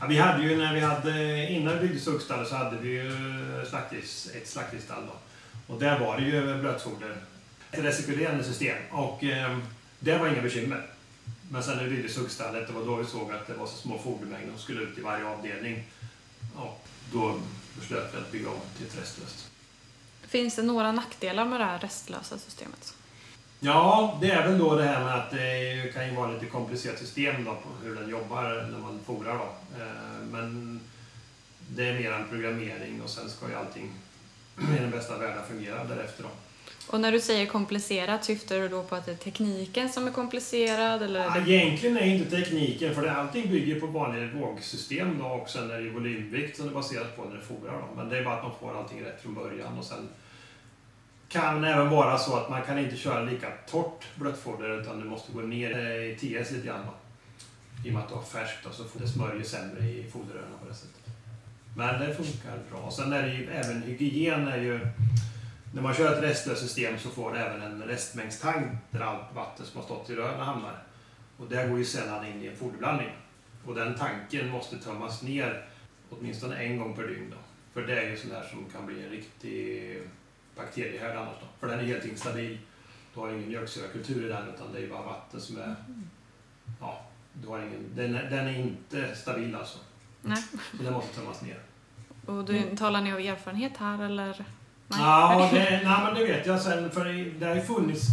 Ja, 0.00 0.06
vi 0.06 0.18
hade 0.18 0.42
ju 0.42 0.56
när 0.56 0.74
vi 0.74 0.80
hade, 0.80 1.46
innan 1.50 1.74
vi 1.74 1.80
byggde 1.80 2.00
suggstallet 2.00 2.48
så 2.48 2.54
hade 2.54 2.76
vi 2.76 2.88
ju 2.88 3.12
slaktgris, 3.68 4.30
ett 4.34 4.48
slaktgrisstall 4.48 5.02
då. 5.06 5.12
Och 5.74 5.80
där 5.80 5.98
var 5.98 6.16
det 6.16 6.24
ju 6.24 6.60
blötfoder. 6.60 7.16
Ett 7.70 7.84
recirkulerande 7.84 8.44
system 8.44 8.76
och 8.90 9.24
eh, 9.24 9.58
det 9.98 10.18
var 10.18 10.28
inga 10.28 10.42
bekymmer. 10.42 10.86
Men 11.54 11.62
sen 11.62 11.76
när 11.76 11.84
vi 11.84 11.90
byggde 11.90 12.08
suggstallet, 12.08 12.66
det 12.66 12.72
var 12.72 12.84
då 12.84 12.96
vi 12.96 13.04
såg 13.04 13.32
att 13.32 13.46
det 13.46 13.54
var 13.54 13.66
så 13.66 13.76
små 13.76 13.98
fodermängder 13.98 14.50
som 14.50 14.58
skulle 14.58 14.80
ut 14.80 14.98
i 14.98 15.00
varje 15.00 15.26
avdelning. 15.26 15.84
Ja, 16.56 16.76
då 17.12 17.38
beslöt 17.80 18.14
vi 18.14 18.18
att 18.18 18.32
bygga 18.32 18.48
om 18.48 18.60
till 18.76 18.86
ett 18.86 18.98
restlöst. 18.98 19.50
Finns 20.22 20.56
det 20.56 20.62
några 20.62 20.92
nackdelar 20.92 21.44
med 21.44 21.60
det 21.60 21.64
här 21.64 21.78
restlösa 21.78 22.38
systemet? 22.38 22.94
Ja, 23.60 24.18
det 24.20 24.30
är 24.30 24.48
väl 24.48 24.58
då 24.58 24.76
det 24.76 24.84
här 24.84 25.04
med 25.04 25.14
att 25.14 25.30
det 25.30 25.94
kan 25.94 26.08
ju 26.08 26.14
vara 26.14 26.32
lite 26.32 26.46
komplicerat 26.46 26.98
system 26.98 27.44
då 27.44 27.50
på 27.50 27.68
hur 27.82 27.94
den 27.94 28.08
jobbar 28.08 28.68
när 28.70 28.78
man 28.78 29.00
fodrar 29.06 29.38
då. 29.38 29.80
Eh, 29.82 30.26
men 30.30 30.80
det 31.68 31.88
är 31.88 31.98
mer 31.98 32.12
en 32.12 32.28
programmering 32.28 33.02
och 33.02 33.10
sen 33.10 33.30
ska 33.30 33.48
ju 33.48 33.54
allting 33.54 33.92
i 34.78 34.80
den 34.80 34.90
bästa 34.90 35.18
världen 35.18 35.46
fungera 35.48 35.84
därefter 35.84 36.22
då. 36.22 36.30
Och 36.86 37.00
när 37.00 37.12
du 37.12 37.20
säger 37.20 37.46
komplicerat, 37.46 38.24
syftar 38.24 38.56
du 38.56 38.68
då 38.68 38.82
på 38.82 38.94
att 38.94 39.06
det 39.06 39.12
är 39.12 39.16
tekniken 39.16 39.88
som 39.88 40.06
är 40.06 40.12
komplicerad? 40.12 41.02
Eller 41.02 41.20
Ja, 41.24 41.34
det... 41.46 41.50
egentligen 41.52 41.96
är 41.96 42.06
inte 42.06 42.30
tekniken, 42.30 42.94
för 42.94 43.02
det, 43.02 43.12
allting 43.12 43.50
bygger 43.50 43.80
på 43.80 43.86
vanliga 43.86 44.28
vågsystem 44.34 45.18
då 45.18 45.24
och 45.24 45.48
sen 45.50 45.70
är 45.70 45.80
det 45.80 45.90
volymvikt 45.90 46.56
som 46.56 46.66
det 46.66 46.72
baseras 46.74 47.06
på 47.16 47.24
när 47.24 47.36
det 47.36 47.42
fodrar 47.42 47.72
då. 47.72 47.96
Men 47.96 48.08
det 48.08 48.18
är 48.18 48.24
bara 48.24 48.34
att 48.36 48.42
man 48.42 48.52
får 48.60 48.78
allting 48.78 49.04
rätt 49.04 49.22
från 49.22 49.34
början 49.34 49.78
och 49.78 49.84
sen 49.84 50.08
kan 51.28 51.62
det 51.62 51.68
även 51.68 51.90
vara 51.90 52.18
så 52.18 52.36
att 52.36 52.50
man 52.50 52.62
kan 52.62 52.78
inte 52.78 52.96
köra 52.96 53.22
lika 53.22 53.50
torrt 53.70 54.04
blötfoder 54.14 54.80
utan 54.80 55.00
du 55.00 55.04
måste 55.08 55.32
gå 55.32 55.40
ner 55.40 55.70
i 56.00 56.16
TS 56.16 56.50
lite 56.50 56.66
grann 56.66 56.86
då. 56.86 56.94
I 57.88 57.90
och 57.90 57.94
med 57.94 58.02
att 58.02 58.08
du 58.08 58.14
har 58.14 58.22
färskt 58.22 58.64
då, 58.64 58.70
så 58.70 58.84
får 58.84 59.00
det 59.00 59.08
smörjer 59.08 59.42
sämre 59.44 59.84
i 59.84 60.06
foderrören 60.12 60.58
på 60.62 60.68
det 60.68 60.74
sättet. 60.74 61.00
Men 61.76 62.00
det 62.00 62.14
funkar 62.14 62.58
bra. 62.70 62.90
Sen 62.90 63.12
är 63.12 63.22
det 63.22 63.34
ju 63.34 63.50
även 63.50 63.82
hygien 63.82 64.48
är 64.48 64.58
ju 64.58 64.80
när 65.74 65.82
man 65.82 65.94
kör 65.94 66.12
ett 66.12 66.22
restlöst 66.22 66.62
system 66.62 66.98
så 66.98 67.10
får 67.10 67.32
det 67.32 67.38
även 67.38 67.62
en 67.62 67.82
restmängdstank 67.82 68.66
där 68.90 69.00
allt 69.00 69.34
vatten 69.34 69.66
som 69.66 69.76
har 69.76 69.84
stått 69.84 70.10
i 70.10 70.14
rören 70.14 70.40
hamnar. 70.40 70.82
Och 71.36 71.48
där 71.48 71.68
går 71.68 71.78
ju 71.78 71.84
sedan 71.84 72.26
in 72.26 72.42
i 72.42 72.46
en 72.46 72.56
foderblandning. 72.56 73.10
Och 73.66 73.74
den 73.74 73.94
tanken 73.94 74.50
måste 74.50 74.78
tömmas 74.78 75.22
ner 75.22 75.64
åtminstone 76.10 76.56
en 76.56 76.78
gång 76.78 76.96
per 76.96 77.02
dygn. 77.02 77.30
Då. 77.30 77.36
För 77.72 77.86
det 77.86 78.00
är 78.00 78.10
ju 78.10 78.16
sånt 78.16 78.32
där 78.32 78.42
som 78.42 78.64
kan 78.70 78.86
bli 78.86 79.04
en 79.04 79.10
riktig 79.10 80.02
bakteriehärd 80.56 81.16
annars. 81.16 81.36
Då. 81.40 81.46
För 81.60 81.66
den 81.66 81.80
är 81.80 81.84
helt 81.84 82.04
instabil. 82.04 82.58
Du 83.14 83.20
har 83.20 83.28
ingen 83.28 83.48
mjölksyrakultur 83.48 84.26
i 84.26 84.28
den 84.28 84.48
utan 84.54 84.72
det 84.72 84.78
är 84.78 84.88
bara 84.88 85.02
vatten 85.02 85.40
som 85.40 85.56
är... 85.56 85.74
Ja, 86.80 87.06
du 87.32 87.48
har 87.48 87.58
ingen, 87.58 87.90
den, 87.96 88.14
är, 88.14 88.30
den 88.30 88.46
är 88.46 88.58
inte 88.58 89.16
stabil 89.16 89.54
alltså. 89.54 89.78
Nej. 90.22 90.42
Så 90.76 90.82
den 90.82 90.92
måste 90.92 91.16
tömmas 91.16 91.42
ner. 91.42 91.58
Och 92.26 92.44
du, 92.44 92.76
talar 92.76 93.00
ni 93.00 93.12
av 93.12 93.18
erfarenhet 93.18 93.76
här 93.76 94.04
eller? 94.04 94.44
Ja, 94.98 95.48
det, 95.52 95.58
nej, 95.58 96.04
men 96.04 96.14
det 96.14 96.24
vet 96.24 96.46
jag 96.46 96.60
sen. 96.60 96.90
För 96.90 97.04
det 97.38 97.46
har 97.46 97.54
ju 97.54 97.60
funnits 97.60 98.06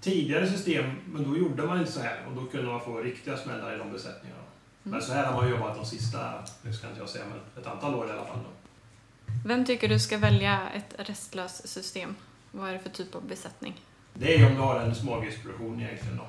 tidigare 0.00 0.46
system, 0.50 0.84
men 1.06 1.30
då 1.30 1.36
gjorde 1.36 1.62
man 1.62 1.78
inte 1.78 1.92
så 1.92 2.00
här. 2.00 2.18
Och 2.28 2.42
då 2.42 2.46
kunde 2.46 2.70
man 2.70 2.80
få 2.80 2.98
riktiga 2.98 3.36
smällar 3.36 3.74
i 3.74 3.78
de 3.78 3.92
besättningarna. 3.92 4.40
Men 4.82 5.02
så 5.02 5.12
här 5.12 5.24
har 5.24 5.42
man 5.42 5.50
jobbat 5.50 5.76
de 5.76 5.84
sista, 5.86 6.18
nu 6.62 6.72
ska 6.72 6.86
inte 6.86 7.00
jag 7.00 7.08
säga, 7.08 7.24
men 7.30 7.62
ett 7.62 7.70
antal 7.70 7.94
år 7.94 8.08
i 8.08 8.12
alla 8.12 8.24
fall. 8.24 8.38
Då. 8.38 8.50
Vem 9.46 9.64
tycker 9.64 9.88
du 9.88 9.98
ska 9.98 10.18
välja 10.18 10.60
ett 10.74 11.08
restlöst 11.08 11.68
system? 11.68 12.16
Vad 12.50 12.68
är 12.68 12.72
det 12.72 12.78
för 12.78 12.90
typ 12.90 13.14
av 13.14 13.28
besättning? 13.28 13.80
Det 14.14 14.34
är 14.34 14.38
ju 14.38 14.46
om 14.46 14.54
du 14.54 14.60
har 14.60 14.80
en 14.80 14.94
smågrisproduktion 14.94 15.80
egentligen 15.80 16.16
då. 16.16 16.26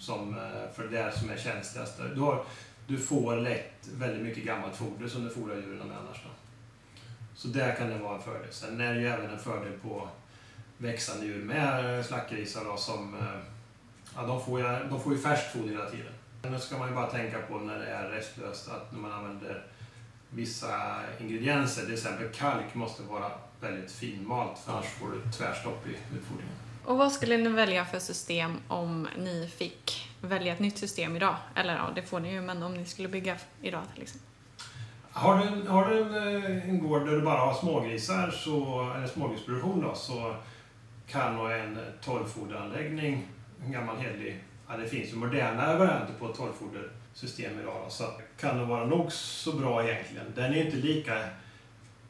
Som, 0.00 0.38
eh, 0.38 0.74
för 0.76 0.88
det 0.88 0.98
är 0.98 1.10
som 1.10 1.30
är 1.30 1.36
känsligast. 1.36 2.00
Du, 2.14 2.20
har, 2.20 2.44
du 2.86 2.98
får 2.98 3.36
lätt 3.36 3.88
väldigt 3.94 4.22
mycket 4.22 4.44
gammalt 4.44 4.76
foder 4.76 5.08
som 5.08 5.24
du 5.24 5.30
fodrar 5.30 5.56
djuren 5.56 5.88
med 5.88 5.96
annars. 5.96 6.22
Då. 6.24 6.30
Så 7.40 7.48
där 7.48 7.74
kan 7.74 7.88
det 7.88 7.98
vara 7.98 8.16
en 8.16 8.22
fördel. 8.22 8.52
Sen 8.52 8.80
är 8.80 8.94
det 8.94 9.00
ju 9.00 9.06
även 9.06 9.30
en 9.30 9.38
fördel 9.38 9.72
på 9.72 10.08
växande 10.78 11.26
djur 11.26 11.44
med 11.44 11.98
eh, 11.98 12.04
slaktgrisar 12.04 12.64
då, 12.64 12.76
som 12.76 13.14
eh, 13.14 13.40
ja, 14.16 14.22
de, 14.22 14.44
får 14.44 14.60
ju, 14.60 14.88
de 14.90 15.00
får 15.00 15.12
ju 15.12 15.18
färskt 15.18 15.52
foder 15.52 15.68
hela 15.68 15.90
tiden. 15.90 16.12
Men 16.42 16.52
det 16.52 16.58
ska 16.58 16.78
man 16.78 16.88
ju 16.88 16.94
bara 16.94 17.06
tänka 17.06 17.38
på 17.38 17.58
när 17.58 17.78
det 17.78 17.86
är 17.86 18.08
restlöst 18.08 18.68
att 18.68 18.92
när 18.92 18.98
man 18.98 19.12
använder 19.12 19.66
vissa 20.30 21.00
ingredienser, 21.20 21.84
till 21.84 21.94
exempel 21.94 22.28
kalk, 22.28 22.74
måste 22.74 23.02
vara 23.02 23.30
väldigt 23.60 23.92
finmalt 23.92 24.58
för 24.58 24.72
annars 24.72 24.86
får 24.86 25.06
du 25.10 25.32
tvärstopp 25.38 25.86
i 25.86 25.90
utfodringen. 25.90 26.54
Och 26.84 26.96
vad 26.96 27.12
skulle 27.12 27.36
ni 27.36 27.48
välja 27.48 27.84
för 27.84 27.98
system 27.98 28.56
om 28.68 29.08
ni 29.18 29.50
fick 29.56 30.10
välja 30.20 30.52
ett 30.52 30.60
nytt 30.60 30.78
system 30.78 31.16
idag? 31.16 31.36
Eller 31.56 31.74
ja, 31.76 31.92
det 31.94 32.02
får 32.02 32.20
ni 32.20 32.32
ju, 32.32 32.40
men 32.40 32.62
om 32.62 32.74
ni 32.74 32.86
skulle 32.86 33.08
bygga 33.08 33.36
idag 33.62 33.82
till 33.94 34.02
exempel. 34.02 34.29
Har 35.12 35.38
du, 35.38 35.44
en, 35.44 35.66
har 35.66 35.90
du 35.90 36.02
en, 36.02 36.14
eh, 36.14 36.68
en 36.68 36.88
gård 36.88 37.06
där 37.06 37.12
du 37.12 37.22
bara 37.22 37.40
har 37.40 37.54
smågrisar, 37.54 38.30
så, 38.30 38.90
eller 38.96 39.06
smågrisproduktion 39.06 39.80
då, 39.80 39.94
så 39.94 40.34
kan 41.06 41.36
nog 41.36 41.50
en 41.50 41.78
torrfoderanläggning, 42.00 43.28
en 43.64 43.72
gammal 43.72 43.96
hederlig, 43.96 44.44
ja 44.68 44.76
det 44.76 44.88
finns 44.88 45.12
ju 45.12 45.16
moderna 45.16 45.76
varianter 45.76 46.14
på 46.18 46.28
torrfodersystem 46.28 47.60
idag 47.60 47.74
då, 47.84 47.90
så 47.90 48.04
kan 48.40 48.58
det 48.58 48.64
vara 48.64 48.86
nog 48.86 49.12
så 49.12 49.52
bra 49.52 49.84
egentligen. 49.84 50.26
Den 50.34 50.54
är 50.54 50.64
inte 50.64 50.76
lika, 50.76 51.18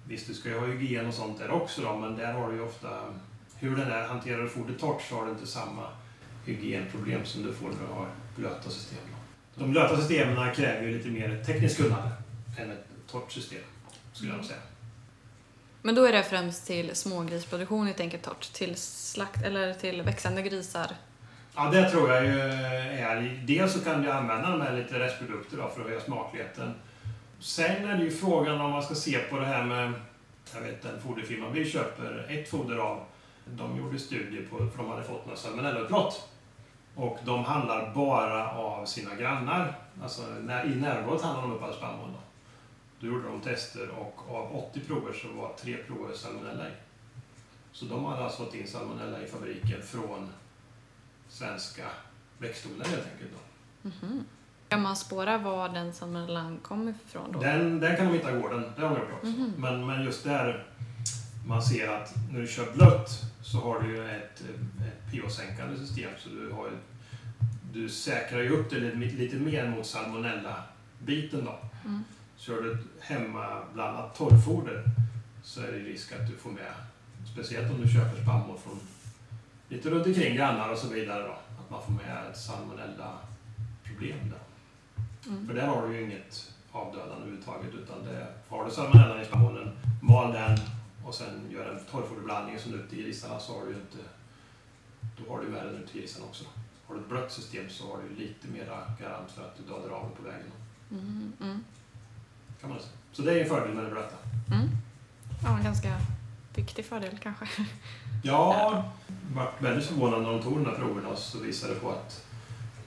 visst 0.04 0.26
du 0.26 0.34
ska 0.34 0.48
ju 0.48 0.58
ha 0.58 0.66
hygien 0.66 1.06
och 1.06 1.14
sånt 1.14 1.38
där 1.38 1.50
också 1.50 1.82
då, 1.82 1.96
men 1.96 2.16
där 2.16 2.32
har 2.32 2.50
du 2.50 2.54
ju 2.54 2.62
ofta, 2.62 2.88
hur 3.58 3.76
den 3.76 3.92
är, 3.92 4.02
hanterar 4.02 4.42
du 4.42 4.48
fodret 4.48 4.78
torrt 4.78 5.02
så 5.02 5.14
har 5.14 5.24
du 5.24 5.30
inte 5.30 5.46
samma 5.46 5.86
hygienproblem 6.46 7.24
som 7.24 7.42
du 7.42 7.52
får 7.52 7.68
när 7.68 7.86
du 7.88 7.92
har 7.92 8.08
blöta 8.36 8.70
system. 8.70 8.98
Då. 9.54 9.64
De 9.64 9.70
blöta 9.70 9.96
systemen 9.96 10.54
kräver 10.54 10.86
ju 10.86 10.98
lite 10.98 11.08
mer 11.08 11.44
tekniskt 11.44 11.76
kunnande 11.76 12.10
än 12.58 12.70
ett 12.70 12.89
torrt 13.10 13.32
system, 13.32 13.62
skulle 14.12 14.30
jag 14.30 14.36
nog 14.36 14.46
säga. 14.46 14.60
Men 15.82 15.94
då 15.94 16.04
är 16.04 16.12
det 16.12 16.22
främst 16.22 16.66
till 16.66 16.96
smågrisproduktion 16.96 17.86
ni 17.86 17.94
tänker 17.94 18.18
torrt, 18.18 18.52
till 18.52 18.76
slakt 18.76 19.44
eller 19.44 19.74
till 19.74 20.02
växande 20.02 20.42
grisar? 20.42 20.96
Ja, 21.54 21.70
det 21.70 21.90
tror 21.90 22.10
jag 22.10 22.24
ju 22.24 22.40
är... 22.40 23.42
Dels 23.46 23.72
så 23.72 23.80
kan 23.80 24.02
du 24.02 24.10
använda 24.10 24.50
de 24.50 24.60
här 24.60 24.76
lite 24.76 24.98
restprodukter 24.98 25.56
då 25.56 25.68
för 25.68 25.80
att 25.80 25.86
höja 25.86 26.00
smakligheten. 26.00 26.74
Sen 27.40 27.88
är 27.88 27.96
det 27.96 28.04
ju 28.04 28.10
frågan 28.10 28.60
om 28.60 28.70
man 28.70 28.82
ska 28.82 28.94
se 28.94 29.18
på 29.18 29.38
det 29.38 29.46
här 29.46 29.64
med... 29.64 29.92
Jag 30.54 30.60
vet 30.60 30.82
den 30.82 31.00
foderfirma 31.00 31.48
vi 31.48 31.70
köper 31.70 32.26
ett 32.28 32.50
foder 32.50 32.76
av. 32.76 33.04
De 33.44 33.78
gjorde 33.78 33.98
studier 33.98 34.46
på, 34.50 34.56
för 34.56 34.76
de 34.76 34.90
hade 34.90 35.04
fått 35.04 35.26
några 35.26 35.38
salmonellautbrott. 35.38 36.28
Och 36.94 37.18
de 37.24 37.44
handlar 37.44 37.94
bara 37.94 38.50
av 38.50 38.86
sina 38.86 39.14
grannar. 39.14 39.78
Alltså 40.02 40.22
när, 40.22 40.64
i 40.64 40.74
närområdet 40.74 41.22
handlar 41.22 41.42
de 41.42 41.52
upp 41.52 41.62
all 41.62 41.74
spannmål. 41.74 42.08
Då. 42.12 42.29
Då 43.00 43.06
gjorde 43.06 43.28
de 43.28 43.40
tester 43.40 43.88
och 43.88 44.36
av 44.36 44.56
80 44.56 44.80
prover 44.80 45.12
så 45.12 45.28
var 45.28 45.52
tre 45.60 45.76
prover 45.76 46.14
salmonella 46.14 46.68
i. 46.68 46.72
Så 47.72 47.84
de 47.84 48.04
hade 48.04 48.24
alltså 48.24 48.44
fått 48.44 48.54
in 48.54 48.66
salmonella 48.66 49.22
i 49.22 49.26
fabriken 49.26 49.82
från 49.82 50.28
svenska 51.28 51.84
växtodlare 52.38 52.88
helt 52.88 53.06
enkelt. 53.12 53.30
Då. 53.32 53.88
Mhm. 53.88 54.24
Kan 54.68 54.82
man 54.82 54.96
spåra 54.96 55.38
var 55.38 55.68
den 55.68 55.92
salmonellan 55.92 56.58
kommer 56.58 56.94
ifrån 57.06 57.32
då? 57.32 57.40
Den, 57.40 57.80
den 57.80 57.96
kan 57.96 58.06
de 58.06 58.12
hitta 58.12 58.36
i 58.36 58.40
gården, 58.40 58.72
det 58.76 58.82
har 58.82 58.88
de 58.88 59.00
gjort 59.00 59.12
också. 59.12 59.26
Mhm. 59.26 59.52
Men, 59.56 59.86
men 59.86 60.04
just 60.04 60.24
där 60.24 60.66
man 61.46 61.62
ser 61.62 61.88
att 61.88 62.14
när 62.32 62.40
du 62.40 62.46
kör 62.46 62.72
blött 62.72 63.10
så 63.42 63.58
har 63.58 63.80
du 63.80 63.88
ju 63.96 64.10
ett, 64.10 64.40
ett 64.40 65.12
pH-sänkande 65.12 65.76
system 65.76 66.10
så 66.18 66.28
du, 66.28 66.52
har 66.52 66.70
du 67.72 67.88
säkrar 67.88 68.40
ju 68.40 68.48
upp 68.48 68.70
det 68.70 68.78
lite, 68.78 69.16
lite 69.16 69.36
mer 69.36 69.68
mot 69.68 69.86
salmonella-biten 69.86 71.44
då. 71.44 71.58
Mm. 71.84 72.04
Kör 72.40 72.62
du 72.62 72.72
ett 72.72 72.80
hemmablandat 73.00 74.14
torrfoder 74.14 74.84
så 75.42 75.60
är 75.60 75.72
det 75.72 75.78
risk 75.78 76.12
att 76.12 76.26
du 76.26 76.36
får 76.36 76.50
med, 76.50 76.74
speciellt 77.32 77.70
om 77.70 77.80
du 77.80 77.88
köper 77.88 78.22
spannmål 78.22 78.58
från 78.58 78.80
lite 79.68 79.90
runt 79.90 80.06
omkring 80.06 80.36
grannar 80.36 80.68
och 80.72 80.78
så 80.78 80.88
vidare 80.88 81.22
då, 81.22 81.32
att 81.32 81.70
man 81.70 81.82
får 81.82 81.92
med 81.92 82.30
ett 82.30 82.38
salmonella-problem 82.38 84.18
där. 84.30 84.40
Mm. 85.26 85.46
För 85.46 85.54
där 85.54 85.66
har 85.66 85.88
du 85.88 85.94
ju 85.96 86.04
inget 86.04 86.54
avdödande 86.72 87.14
överhuvudtaget 87.14 87.74
utan 87.74 88.04
det, 88.04 88.26
har 88.48 88.64
du 88.64 88.70
salmonellan 88.70 89.20
i 89.20 89.24
spannmålen, 89.24 89.70
mal 90.02 90.32
den 90.32 90.58
och 91.06 91.14
sen 91.14 91.50
gör 91.50 91.68
en 91.68 91.84
torrfoderblandning 91.84 92.58
som 92.58 92.74
ut 92.74 92.92
i 92.92 93.02
grisarna 93.02 93.40
så 93.40 93.58
har 93.58 93.66
du 93.66 93.72
ju 93.72 93.78
inte, 93.80 93.98
då 95.16 95.32
har 95.32 95.40
du 95.42 95.48
med 95.48 95.66
den 95.66 95.82
ut 95.82 95.96
i 95.96 95.98
grisarna 95.98 96.26
också. 96.26 96.44
Har 96.86 96.94
du 96.94 97.00
ett 97.00 97.08
blött 97.08 97.32
system 97.32 97.68
så 97.68 97.90
har 97.90 98.02
du 98.02 98.14
lite 98.14 98.48
mera 98.48 98.94
garant 99.00 99.30
för 99.30 99.42
att 99.44 99.56
du 99.56 99.62
dödar 99.62 99.90
av 99.90 100.02
den 100.02 100.16
på 100.16 100.22
vägen. 100.22 100.50
Mm, 100.90 101.32
mm, 101.40 101.64
Kan 102.60 102.70
man 102.70 102.78
säga. 102.78 102.90
Så 103.12 103.22
det 103.22 103.32
är 103.32 103.42
en 103.42 103.48
fördel 103.48 103.74
med 103.74 103.84
det 103.84 103.90
blöta. 103.90 104.16
mm. 104.52 104.68
Ja, 105.42 105.58
en 105.58 105.64
ganska 105.64 105.96
viktig 106.54 106.84
fördel 106.84 107.18
kanske. 107.22 107.46
Ja, 108.22 108.54
jag 108.64 108.82
var 109.34 109.52
väldigt 109.58 109.86
förvånad 109.86 110.22
när 110.22 110.30
de 110.30 110.42
tog 110.42 110.52
de 110.52 110.66
här 110.66 110.76
proverna 110.76 111.08
och 111.08 111.18
så 111.18 111.38
visade 111.38 111.74
det 111.74 111.80
på 111.80 111.90
att 111.90 112.26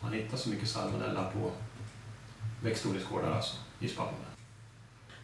man 0.01 0.13
hittar 0.13 0.38
så 0.38 0.50
mycket 0.50 0.70
salmonella 0.70 1.24
på 1.24 1.51
växtodlingsgårdar 2.63 3.32
alltså, 3.32 3.58
i 3.80 3.88
spannmålen. 3.88 4.20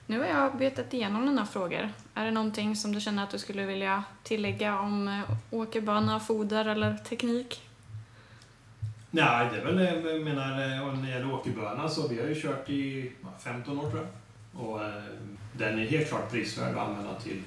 Nu 0.05 0.19
har 0.19 0.25
jag 0.25 0.57
betat 0.57 0.93
igenom 0.93 1.25
dina 1.25 1.45
frågor. 1.45 1.89
Är 2.13 2.25
det 2.25 2.31
någonting 2.31 2.75
som 2.75 2.91
du 2.91 3.01
känner 3.01 3.23
att 3.23 3.29
du 3.29 3.39
skulle 3.39 3.65
vilja 3.65 4.03
tillägga 4.23 4.79
om 4.79 5.07
eh, 5.07 5.37
åkerbana, 5.51 6.19
foder 6.19 6.65
eller 6.65 6.97
teknik? 6.97 7.61
Nej, 9.11 9.49
det 9.51 9.61
är 9.61 9.65
väl, 9.65 10.05
jag 10.13 10.21
menar, 10.21 10.51
eh, 10.51 10.93
när 10.93 11.03
det 11.03 11.09
gäller 11.09 11.33
åkerböna 11.33 11.89
så 11.89 12.07
vi 12.07 12.19
har 12.19 12.27
ju 12.27 12.41
kört 12.41 12.69
i 12.69 13.11
vad, 13.21 13.33
15 13.41 13.79
år 13.79 13.89
tror 13.89 14.01
jag. 14.01 14.09
Och 14.53 14.83
eh, 14.83 15.03
den 15.53 15.79
är 15.79 15.85
helt 15.85 16.09
klart 16.09 16.31
prisvärd 16.31 16.77
att 16.77 16.87
använda 16.87 17.19
till, 17.19 17.43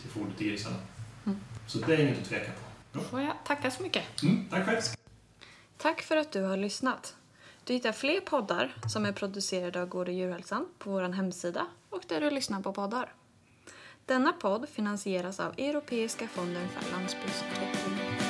till 0.00 0.10
foder 0.10 0.32
till 0.36 0.46
grisarna. 0.46 0.76
Mm. 1.26 1.38
Så 1.66 1.78
det 1.78 1.94
är 1.94 1.98
inget 1.98 2.18
att 2.18 2.28
tveka 2.28 2.52
på. 2.52 2.60
Då 2.92 3.00
får 3.00 3.20
jag 3.20 3.34
tacka 3.44 3.70
så 3.70 3.82
mycket. 3.82 4.22
Mm, 4.22 4.48
tack 4.50 4.66
själv. 4.66 4.80
Tack 5.76 6.02
för 6.02 6.16
att 6.16 6.32
du 6.32 6.42
har 6.42 6.56
lyssnat. 6.56 7.14
Du 7.64 7.72
hittar 7.72 7.92
fler 7.92 8.20
poddar 8.20 8.74
som 8.88 9.06
är 9.06 9.12
producerade 9.12 9.82
av 9.82 9.88
Gård 9.88 10.08
och 10.08 10.14
djurhälsan 10.14 10.66
på 10.78 10.90
vår 10.90 11.02
hemsida 11.02 11.66
och 11.90 12.02
där 12.06 12.20
du 12.20 12.30
lyssnar 12.30 12.60
på 12.60 12.72
poddar. 12.72 13.12
Denna 14.06 14.32
podd 14.32 14.68
finansieras 14.68 15.40
av 15.40 15.52
Europeiska 15.58 16.28
fonden 16.28 16.68
för 16.68 16.92
landsbygdsutveckling. 16.92 18.27